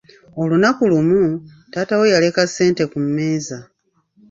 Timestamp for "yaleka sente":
2.13-2.83